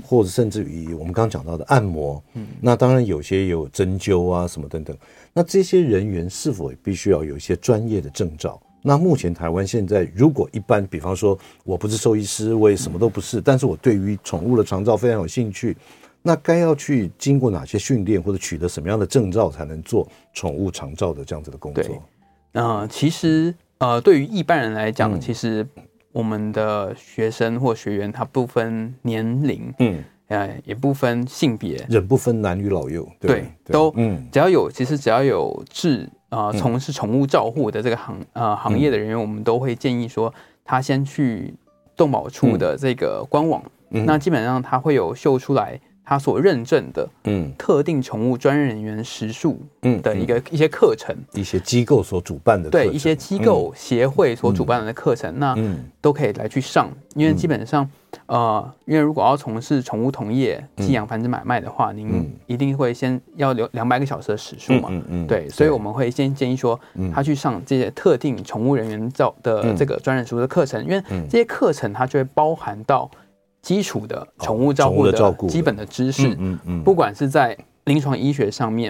[0.05, 4.95] 或者甚至于我们刚刚讲到的按摩，嗯，那当然有些有针灸啊什么等等，
[5.33, 8.61] 那这些人员是否也必须要有一些专业的证照？
[8.81, 15.75] 那目前台湾现在如果一般，比方说我不是兽医师，我也什么都不是，但是我对于宠物的长照非常有兴趣，
[16.21, 22.03] 那该要去经过哪些训练或者取得什么样的证照才能做宠物长照的这样子的工作？
[22.53, 25.67] 嗯、呃，其实呃，对于一般人来讲，其实。
[26.11, 41.53] 我们的学生或学员，他不分年龄，嗯，呃，也不分性别，人不分男女老幼，对，对对都，嗯，只要有，其实只要有志啊，从、呃、事宠物照护的这个行呃行业的人员，嗯、我们都会建议说，他先去
[41.95, 45.79] 动保处的这个官网，嗯、那基本上他会有秀出来。
[46.01, 55.55] 他所认证的，嗯，特定宠物专业人员实数，嗯，的一个一些课程，一些机构所主办的，对，一些机构协会所主办的课程，那
[56.01, 57.87] 都可以来去上，因为基本上，
[58.25, 64.89] 呃，因为如果要从事宠物同业、寄养、繁殖、买卖的话，您一定会先要留两百个小时的时数嘛，
[65.27, 66.79] 对，所以我们会先建议说，
[67.13, 73.09] 他去上这些特定宠物人员照的这个专业时数的课程，因为这些课程它就会包含到。
[73.61, 78.89] 基础的宠物照顾的基本的知识，嗯嗯，不管是在临床医学上面，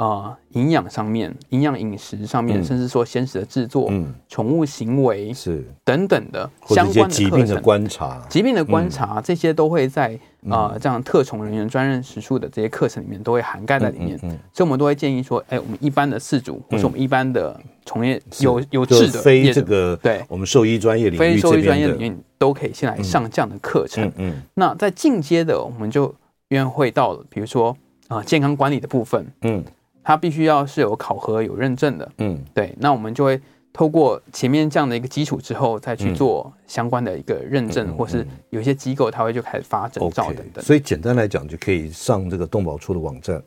[0.00, 22.16] 嗯啊，营养上面，营养饮食上面，甚至说鲜食的制作，嗯，宠物行为是等等的相关的疾病的观察，疾病的观察这些都会在啊这样特宠人员专任时数的这些课程里面都会涵盖在里面，嗯，所以我们都会建议说，哎，我们一般的饲主或是我们一般的从业有有志的非这个对我们兽医专业领域非兽医专业领域。
[22.40, 24.02] 都可以先来上这样的课程。
[24.16, 26.14] 嗯，嗯，那在进阶的，我们就
[26.48, 27.76] 约会到了，比如说
[28.08, 29.62] 啊、呃，健康管理的部分，嗯，
[30.10, 32.74] 它必须要是有考核、有认证的，嗯，对。
[32.80, 33.40] 那我们就会
[33.72, 40.60] 透过前面这样的一个基础之后，再去做相关的一个认证，嗯、或是有些机构，它会就开始发证照等等。
[40.60, 43.40] Okay, 所以简单来讲，就可以上这个动保处的网站。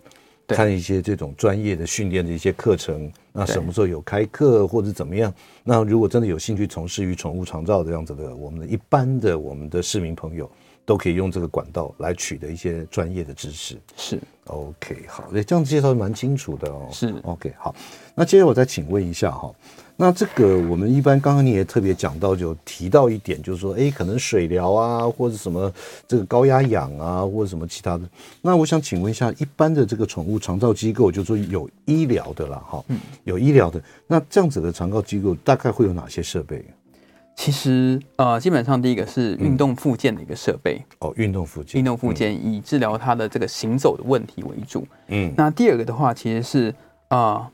[0.48, 5.34] 看一些这种专业的训练的一些课程，那什么时候有开课或者怎么样？
[5.66, 10.50] 那如果真的有兴趣从事于宠物长照这样子的，我们的一般的我们的市民朋友，
[10.86, 13.78] 都可以用这个管道来取得一些专业的知识。
[13.96, 16.88] 是，OK，好，这样介绍蛮清楚的哦。
[16.92, 17.74] 是，OK，好，
[18.16, 19.54] 那接着我再请问一下哈。
[19.96, 25.72] 那这个我们一般刚刚你也特别讲到，就提到一点，就是说，哎，可能水疗啊，或者什么
[26.08, 28.10] 这个高压氧啊，或者什么其他的。
[28.42, 36.66] 那我想请问一下，一般的这个宠物长照机构，就是说有医疗的啦，哈，嗯，有医疗的，那这样子的长照机构大概会有哪些设备？
[37.36, 41.10] 其实，呃，基本上第一个是运动附件的一个设备，嗯。
[41.10, 44.88] 哦，运动附件，运动附件以治疗他的这个行走的问题为主。
[45.08, 46.76] 嗯，那第二个的话，其实是
[47.10, 47.48] 呃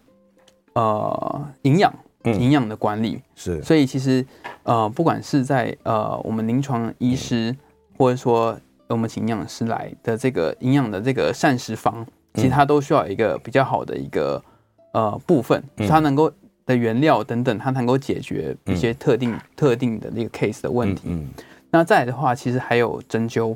[0.73, 1.93] 呃营养。
[2.25, 4.23] 营养的管理、嗯、是，所以其实
[4.63, 7.55] 呃，不管是在呃我们临床医师，
[7.97, 14.43] 或者说我们请营养师来的这个营养的这个膳食方，其实它都需要一个比较好的一个
[14.91, 16.29] 呃部分，它能够
[16.69, 21.03] 的原料等等，它能够解决一些特定特定的那个 case 的问题。
[21.05, 21.27] 嗯，
[21.71, 23.55] 那再来的话，其实还有针灸，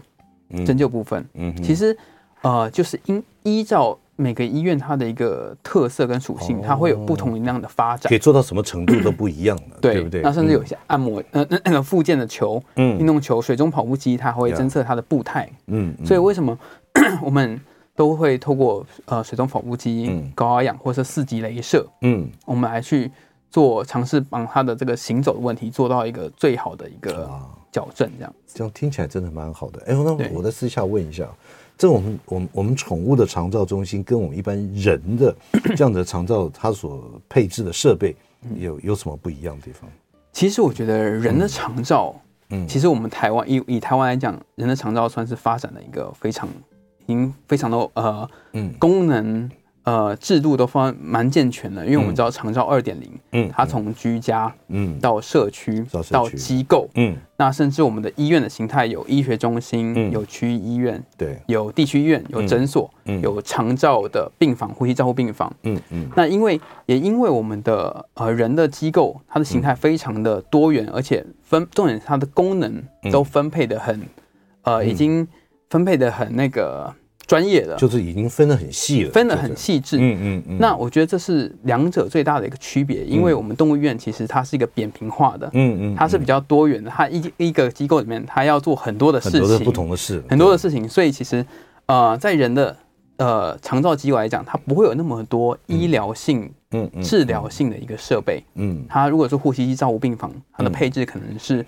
[0.66, 1.96] 针灸部分，嗯，其实
[2.42, 3.98] 呃就是依依照。
[4.16, 10.22] 每个医院它的一个特色跟属性，它会有不同一样的发展，可以做到什么程度都不一样的， 对不对？
[10.22, 16.56] 那甚至有一些按摩，呃，那那个附件的球，嗯，运动球、水中跑步机，它会侦测它的步态，嗯，所以为什么
[17.26, 17.60] 我们
[17.96, 23.12] 都会透过呃水中跑步机、高压氧或者是四级镭射，嗯，我们来去
[23.50, 27.30] 做尝试帮他的这个行走的问题做到一个最好的一个
[27.72, 28.34] 矫正，这样。
[28.48, 29.82] 这样听起来真的蛮好的。
[29.88, 31.28] 哎，那我在私下问一下。
[31.76, 35.36] 这我们我们我们宠物的长照中心跟我们一般人的
[35.76, 38.16] 这样的长照，它所配置的设备
[38.56, 39.90] 有有什么不一样的地方？
[40.32, 42.16] 其实我觉得人的长照，
[42.50, 46.48] 嗯，其实我们台湾以以台湾来讲，人的长照算是发展的一个非常，
[47.06, 49.50] 已经非常的呃，嗯，功能。
[49.86, 74.02] 呃，制度都方蛮健全的，因为我们知道长照二点零，嗯，它从居家，嗯，到社区，到机构，嗯，那甚至我们的医院的形态有医学中心，嗯，有区域医院，对，有地区医院，有诊所，嗯，有长照的病房，呼吸照护病房，嗯嗯，那因为也因为我们的呃人的机构，它的形态非常的多元，而且分重点它的功能都分配的很，
[74.62, 75.28] 呃，已经
[75.74, 76.94] 分配的很那个。
[77.26, 79.98] 专业的就是已经分得很细了，分得很细致。
[79.98, 80.58] 嗯嗯嗯。
[80.60, 86.92] 那我觉得这是两者最大的一个区别，因为我们动物医院其实它是一个扁平化的，嗯嗯，它是比较多元的。
[86.92, 90.88] 它一一个机构里面，它要做很多的事情，很多的不同的事，很多的事情。
[90.88, 91.44] 所以其实，
[91.86, 92.76] 呃，在人的
[93.16, 98.44] 呃长照机构来讲，它不会有那么多医疗性、嗯治疗性的一个设备。
[98.56, 98.86] 嗯。
[98.90, 101.66] 它如果是呼吸机照护病房，它的配置可能是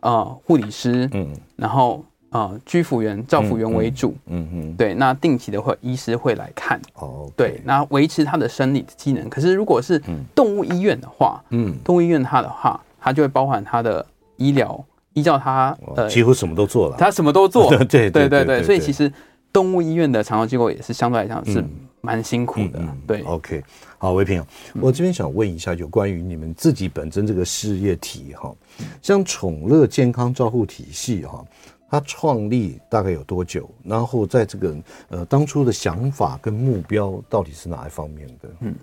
[0.00, 2.04] 呃护理师，嗯，然后。
[2.30, 9.28] 啊，居服员、照服员为主，嗯嗯，对，那定期的会医师会来看，哦，对，那维持他的生理的机能。
[9.30, 10.00] 可是如果是
[10.34, 14.04] 动物医院的话，嗯，动物医院它的话，它就会包含它的
[14.36, 19.10] 医疗，依照它呃，几乎什么都做了，它什么都做， 对对对对，所以其实
[19.50, 21.64] 动物医院的长照机构也是相对来讲是
[22.02, 23.22] 蛮辛苦的，对。
[23.22, 23.62] OK，
[23.96, 24.44] 好，维平，
[24.82, 28.54] 我这边想问一下，有关于你们自己本身这个事业体哈，
[29.00, 31.42] 像宠乐健康照护体系哈。
[31.90, 33.68] 它创立大概有多久？
[33.82, 34.76] 然后在这个
[35.08, 38.48] 呃当初的想法跟目标到底是哪一方面的？
[38.60, 38.74] 嗯，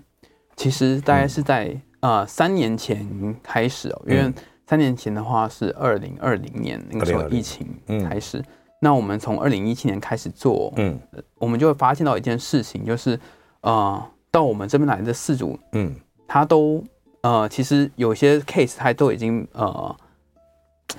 [0.56, 1.68] 其实大概是在、
[2.00, 4.32] 嗯、呃三年前开始哦，因为
[4.66, 7.68] 三年前的话是二零二零年那个时候疫情
[8.08, 8.38] 开始。
[8.38, 8.44] 嗯、
[8.80, 10.98] 那我们从二零一七年开始做，嗯，
[11.36, 13.16] 我们就会发现到一件事情，就是
[13.60, 15.94] 呃到我们这边来的四组，嗯，
[16.26, 16.82] 他都
[17.20, 19.96] 呃其实有些 case 他都已经呃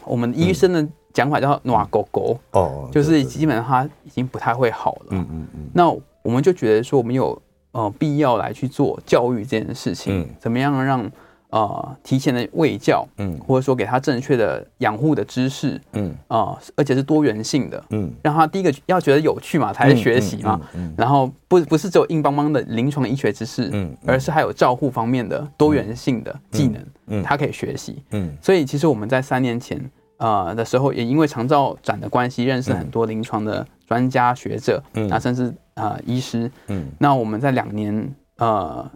[0.06, 0.82] 我们医生的。
[0.82, 5.08] 嗯讲法叫“暖狗狗”，哦，就是基本上它已经不太会好了。
[5.10, 5.70] 嗯嗯嗯。
[5.74, 5.90] 那
[6.22, 11.12] 我们就觉得说，我们有呃必要来去做教育这件事情，嗯，怎么样让
[11.50, 16.16] 呃提前的喂教，嗯，或者说给他正确的养护的知识，嗯。
[16.28, 29.82] 啊，而且是多元性的，嗯，让他第一个要觉得有趣嘛，才是学习嘛，嗯，然后不不是只有硬邦邦的临床医学知识，嗯，而是还有照护方面的多元性的技能，嗯，他可以学习，嗯，所以其实我们在三年前。
[30.18, 38.90] 呃的时候，也因为长照展的关系，认识很多临床的专家学者，嗯，那甚至呃医师，嗯，那我们在两年呃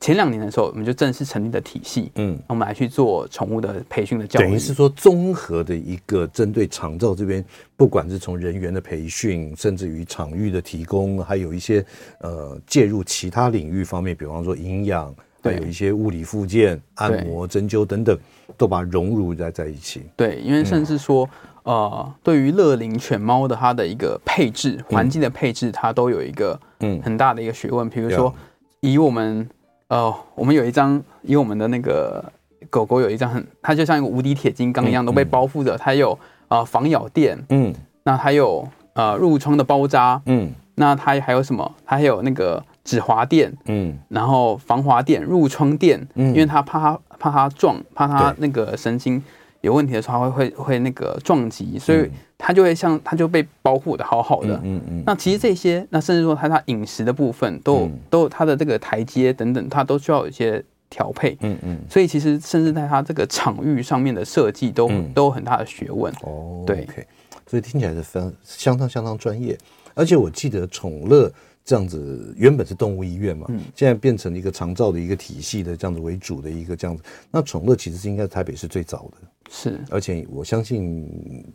[0.00, 7.44] 前两年的时候，我们就正式成立的体系，嗯，我们来去做宠物的培训的教育，等于是说综合的一个针对长照这边，
[7.76, 11.84] 不管是从人员的培训，甚至于场域的提供，还有一些
[12.20, 15.14] 呃介入其他领域方面，比方说营养。
[15.42, 18.16] 还有一些物理附件、按摩、针灸等等，
[18.56, 20.02] 都把它融入在在一起。
[20.16, 21.28] 对，因为甚至说，
[21.64, 27.88] 嗯、呃，对于乐龄犬猫的它的一个配置、环境的配置，它都有一个嗯很大的一个学问。
[27.88, 28.32] 比如说，
[28.80, 29.48] 以我们
[29.88, 32.24] 呃，我们有一张，以我们的那个
[32.68, 35.76] 狗狗有一张很，它就像一个无敌铁金刚一样，都被包覆着。
[35.76, 36.12] 它有
[36.48, 37.74] 啊、呃、防咬垫，嗯。
[38.02, 41.70] 那还有呃入窗的包扎，嗯，那它还有什么？
[41.84, 49.22] 它还有那个止滑垫，嗯，然后防滑垫、入窗垫，嗯，因为他怕他怕它撞，怕他那个神经
[49.60, 54.56] 有问题的时候，它会会会那个撞击，所以他就会像他就被保护的好好的。
[54.64, 55.02] 嗯嗯，嗯。
[55.06, 61.38] 那其实这些，那甚至说他他饮食的部分都有、嗯、都有它的这个台阶等等，他都需要有一些调配。
[61.42, 61.78] 嗯嗯。
[61.88, 66.12] 所以其实甚至在他这个场域上面的设计都、嗯、都有很大的学问。
[66.22, 66.86] 哦，对。
[66.86, 67.04] Okay.
[67.46, 69.58] 所以听起来是非常相当相当专业，
[69.94, 71.30] 而且我记得宠乐。
[71.70, 77.02] 这样子原本是动物医院嘛，嗯，现在变成了一个长照的一个体系的这样子为主的一个这样子。
[77.30, 79.18] 那宠乐其实是应该台北是最早的，
[79.52, 81.08] 是，而且我相信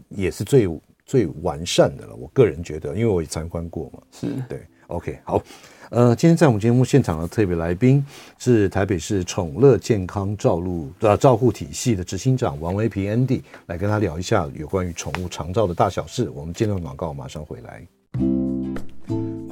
[0.08, 0.70] 也是最
[1.06, 2.16] 最完善的了。
[2.16, 4.62] 我个人觉得，因为我也参观过嘛，是对。
[4.88, 5.44] OK，好，
[5.90, 8.02] 呃，今天在我们节目现场的特别来宾
[8.40, 16.30] 是台北市宠乐健康照护呃照护体系的执行长王维平 Andy，来跟他聊一下有关于宠物长照的大小事。
[16.30, 17.86] 我们接着广告，马上回来。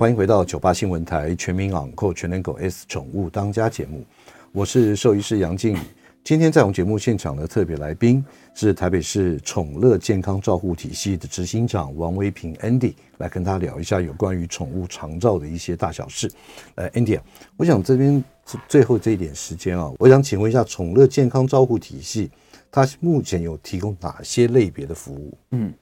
[0.03, 4.03] 欢迎回到九八新闻台全民昂购全能狗 S 宠物当家节目，
[4.51, 5.79] 我是兽医师杨静宇。
[6.25, 8.21] 今天在我们节目现场的特别来宾
[8.53, 16.29] 是台北市宠乐健康照护体系的执行长王维平 Andy，来跟他聊一下有关于宠物长照的一些大小事。
[16.75, 17.17] 呃，Andy，
[17.55, 18.21] 我想这边
[18.67, 22.29] 最后这一点时间啊，我想请问一下宠乐健康照护体系，
[22.69, 25.37] 它目前有提供哪些类别的服务？
[25.51, 25.73] 嗯。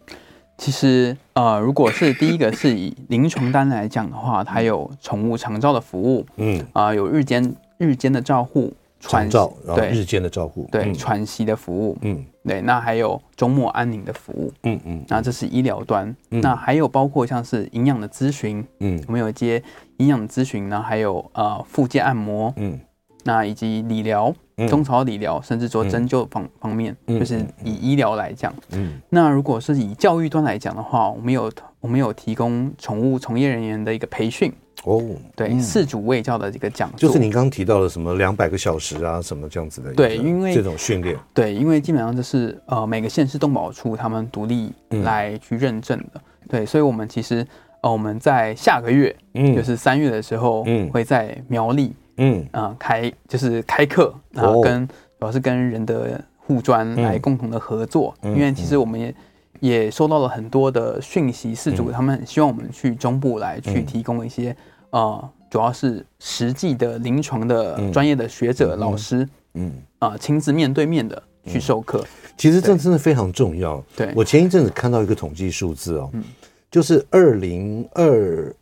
[0.62, 19.64] 其实，呃，如果是第一个是以临床单来讲的话，它有宠物长照的服务，嗯，啊、呃，有日间日间的照护，长照，对，日间的照护，对，嗯、喘息的服务，嗯，对，那还有周末安宁的服务，嗯嗯，那这是医疗端，嗯、那还有包括像是营养的咨询，嗯，我们有一些
[19.98, 22.80] 营养咨询呢，还有呃，复健按摩，嗯。
[23.24, 24.34] 那以及理疗、
[24.68, 34.52] 中草理疗，甚至说针灸方方面，嗯、就是以医疗来讲，嗯，那如果是以教育端来讲的话，我们有我们有提供宠物从业人员的一个培训。
[34.84, 35.00] 哦，
[35.36, 44.72] 对，嗯、饲主卫教的这个讲座，就是您刚刚提到的什么两百个小时啊，什么这样子的，对，因为这种训练，对，因为基本上就是呃每个县市动保处他们独立
[45.04, 47.46] 来去认证的，嗯、对，所以我们其实
[47.82, 51.94] 呃我们在下个月，嗯，就是三月的时候，嗯，会在苗栗。
[52.18, 52.42] 嗯。
[52.52, 59.16] 啊、呃，开就是开课，然后跟主要是跟人的互专来共同的合作，嗯、因为其实我们也
[59.60, 64.52] 也收到了很多的讯息，事主他们很希望我们去中部来去提供一些、
[64.90, 69.72] 嗯、呃，主要是实际的临床的专业的学者、嗯、老师，嗯。
[70.00, 72.04] 啊、呃，亲自面对面的去授课。
[72.36, 73.84] 其实这真的非常重要。
[73.96, 76.24] 对，我前一阵子看到一个统计数字哦，嗯、
[76.72, 78.56] 就是二零二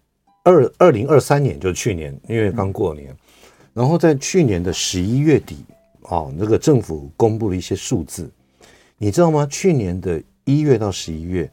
[0.43, 3.15] 二二零二三年，就是去年，因为刚过年。
[3.79, 5.55] 嗯然后在去年的十一月底，
[6.01, 8.29] 啊，那个政府公布了一些数字，
[8.97, 9.47] 你知道吗？
[9.49, 11.49] 去年的一月到十一月，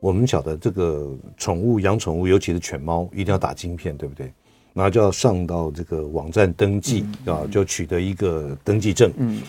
[0.00, 4.32] 我们晓得这个宠物养宠物，尤其是犬猫，一定要打晶片，对不对？
[4.74, 9.12] 然后就要上到这个网站登记啊，就取得一个登记证。
[9.16, 9.40] 嗯，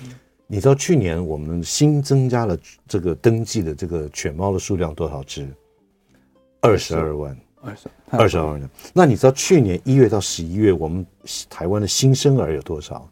[0.45, 2.55] 你知道去年我们新增加了
[2.87, 5.47] 这个登记的这个犬猫的数量多少只？
[6.61, 7.35] 二十二万。
[7.61, 11.05] 二十二十二万，那你知道去年一月到十一月，我们
[11.49, 13.07] 台湾的新生儿有多少？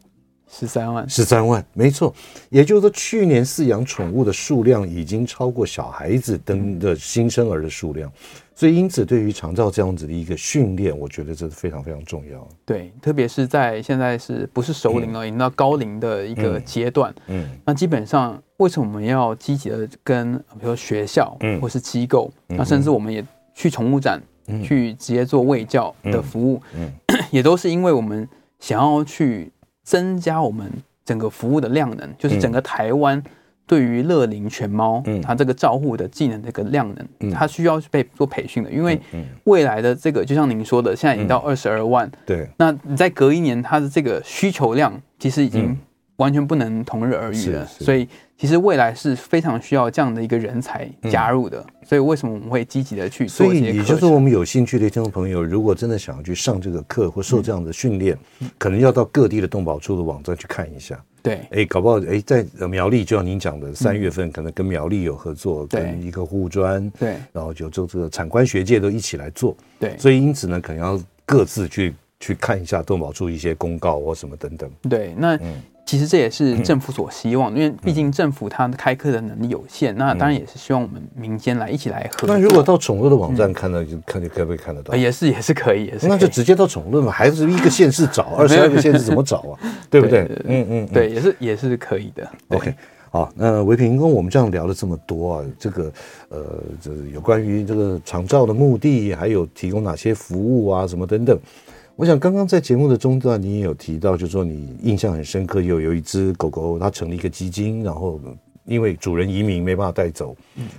[0.50, 2.12] 十三万，十三万，没错。
[2.48, 8.10] 也就是说，去年饲养宠物的数量已经超过小孩子登的新生儿的数量，
[8.54, 12.48] 所以因此对于长照这样子的一个训练，我觉得这是非常非常重要。
[12.64, 17.14] 对，特别是在现在是不是熟龄了，已经到高龄的一个阶段。
[17.26, 23.22] 嗯，那基本上为什么我们要积极的跟比如说学校，嗯，或是机构，那甚至我们也
[23.54, 24.18] 去宠物展。
[24.62, 26.60] 去直接做卫教的服务，
[27.30, 28.28] 也都是因为我们
[28.58, 29.50] 想要去
[29.82, 30.70] 增加我们
[31.04, 33.22] 整个服务的量能，就是整个台湾
[33.66, 38.98] 对于乐龄犬猫，嗯，它这个照护的技能这个量能，嗯，它需要被做培训的，因为
[39.44, 45.78] 未来的这个就像您说的，现在已经到二十二万，对，那你再隔一年，它的这个需求量其实已经
[46.18, 48.06] 完全不能同日而语的，所以。
[48.40, 53.46] 其实未来是非常需要这样的一个人才加入的，嗯、所以为什么我们会积极的去做？
[53.46, 60.96] 所以也就是我们有兴趣的听众朋友，如果真的想要去上这个课或受这样的训练，嗯、可能要到各地的动保处的网站去看一下。
[61.20, 69.56] 对，哎，搞不好哎，在苗栗，就像您讲的，三月份可能跟苗栗有合作，嗯、跟一个护专，对，然后就就这个产官学界都一起来做。
[69.80, 74.70] 对，所以因此呢，可能要各自去去看一下动保处一些公告或什么等等。
[74.88, 75.60] 对，那嗯。
[75.88, 82.36] 其实这也是政府所希望，因为毕竟政府它开课的能力有限，那当然也是希望我们民间来一起来合作。
[82.36, 84.94] 那如果到宠物的网站看到，就看你可不可以看得到？
[84.94, 86.06] 也是 也是可以，也是。
[86.06, 89.58] 那就直接到宠物嘛，还是一个县市找，二十二个县市怎么找啊？
[89.88, 90.30] 对不对？
[90.44, 92.30] 嗯嗯，对，也是也是可以的。
[92.48, 92.74] OK，
[93.10, 95.90] 好，那唯平跟我们这样聊了这么多啊，这个
[96.28, 96.44] 呃，
[96.82, 101.40] 这有关于这个长照的目的，还有提供哪些服务啊，什么等等。
[101.98, 108.20] 我想刚刚在节目的中段，你也有提到，就是说你印象很深刻，有有一只狗狗，它成立一个基金，然后
[108.66, 110.36] 因为主人移民没办法带走，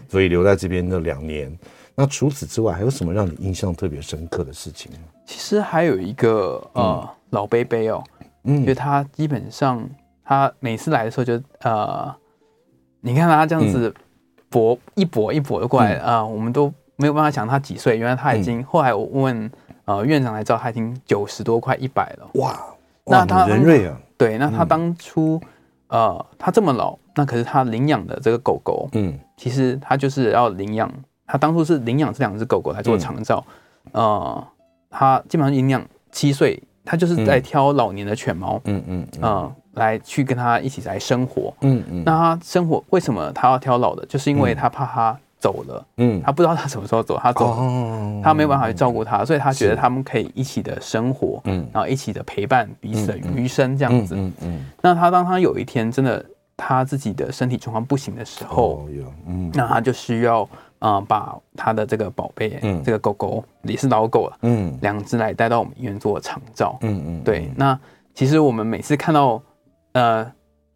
[0.08, 1.54] 所以留在这边的两年。
[1.94, 4.90] 那除此之外，还有什么让你印象特别深刻的事情？
[5.26, 8.02] 其实还有一个呃、嗯、老贝贝哦，
[8.46, 9.86] 嗯，因为他基本上
[10.24, 12.16] 他每次来的时候就呃，
[13.02, 13.94] 你看他这样子
[14.48, 19.52] 搏、嗯、一搏一搏的过来啊、嗯呃，我们都没有办法想他几岁，原来他已经、嗯、后来我问。
[19.90, 22.30] 呃，院长来照，他已经九十多，快一百了。
[22.36, 22.56] 哇，
[23.08, 25.42] 那他人瑞啊，对，那他当初、
[25.88, 30.88] 嗯，呃，他这么老，那可是他领养的这个狗狗，嗯，其实他就是要领养，
[31.26, 33.44] 他当初是领养这两只狗狗来做长照、
[33.94, 34.48] 嗯，呃，
[34.92, 44.06] 他基本上领养七岁，他就是在挑老年的犬猫，嗯嗯，嗯，呃，来去跟他一起来生活，嗯嗯，那他生活为什么他要挑老的？
[44.06, 45.20] 就是因为他怕他。
[45.40, 54.66] 走了，嗯，他不知道他什么时候走，他走了，哦、他没有办法去照顾他，所以他觉得他们可以一起的生活，嗯，然后一起的陪伴彼此的余生这样子，嗯嗯，嗯，嗯。
[54.82, 56.24] 那他当他有一天真的
[56.58, 58.90] 他自己的身体状况不行的时候，哦、
[59.28, 60.44] 嗯，那他就需要
[60.80, 67.50] 啊、呃、把他的这个宝贝，嗯，这个狗狗也是老狗了，嗯，两只来带到我们医院做长照，嗯嗯，对。
[67.56, 67.80] 那
[68.14, 69.42] 其实我们每次看到，
[69.94, 70.30] 呃。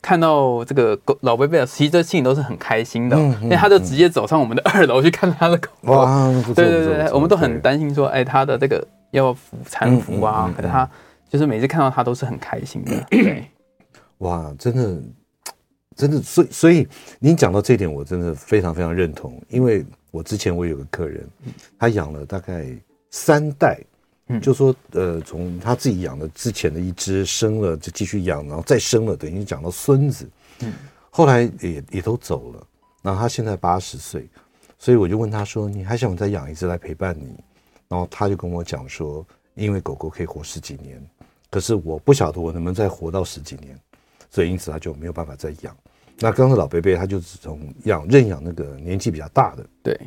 [0.03, 5.69] 看到这个狗老伯伯，其实这心里都是很开心的，因为他就直接走上我们的二楼去看他的狗。
[5.83, 10.87] 哇，对对对，我们都很担心说，哎，他的这个要服搀扶啊，可是他
[11.29, 12.91] 就是每次看到他都是很开心的。
[13.09, 13.45] 对，
[14.17, 15.01] 哇，真的，
[15.95, 16.85] 真的，所以所以
[17.19, 21.25] 您讲到这点，我真的非常非常认同，因为我之前我有个客人，
[21.79, 22.65] 他养了大概
[23.09, 23.79] 三代。
[24.27, 30.73] 嗯，就说呃，从他自己养的之前的一只生了，就继续养，然后再生了，等于讲到孙子，嗯，
[31.09, 32.67] 后来也也都走了。
[33.01, 34.29] 然后他现在八十岁，
[34.79, 37.35] 所以我就问他说：“你还想再养一只来陪伴你？”
[37.89, 41.05] 然后他就跟我讲说：“因为狗狗可以活十几年，
[41.51, 43.77] 可是我不晓得我能不能再活到十几年，
[44.31, 45.75] 所以因此他就没有办法再养。”
[46.17, 49.99] 那刚才老贝贝他就是从养认养那个年纪比较大的，对，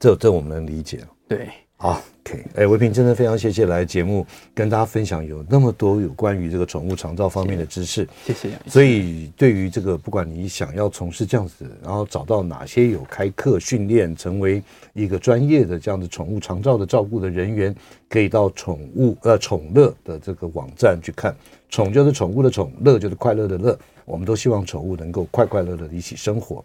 [0.00, 1.48] 这这我们能理解，对。
[1.78, 8.48] 好，OK，哎，维平真的非常谢谢来节目跟大家分享有那么多有关于这个宠物长照方面的知识，谢谢。
[8.66, 14.62] 所以对于这个，不管你想要从事这样子，然后找到哪些有开课训练，成为
[14.94, 17.76] 一个专业的这样的宠物长照的照顾的人员，
[18.08, 21.36] 可以到宠物呃宠乐的这个网站去看。
[21.68, 23.78] 宠就是宠物的宠，乐就是快乐的乐。
[24.06, 26.64] 我们都希望宠物能够快快乐乐的一起生活。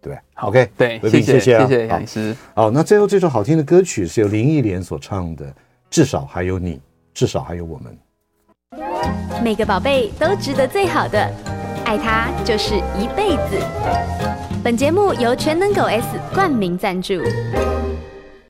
[0.00, 2.34] 对，OK，对，谢谢，谢谢杨医师。
[2.54, 5.44] 好，那最后这首好听的歌曲是由林忆莲所唱的，
[5.90, 6.80] 《至少还有你，
[7.12, 7.96] 至少还有我们》。
[9.42, 11.18] 每个宝贝都值得最好的，
[11.84, 13.58] 爱他就是一辈子。
[14.62, 17.14] 本节目由全能狗 S 冠名赞助。